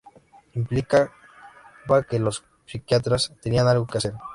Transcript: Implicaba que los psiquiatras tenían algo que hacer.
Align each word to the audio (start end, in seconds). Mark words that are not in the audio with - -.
Implicaba 0.55 2.01
que 2.09 2.17
los 2.17 2.43
psiquiatras 2.65 3.33
tenían 3.39 3.67
algo 3.67 3.85
que 3.85 3.99
hacer. 3.99 4.13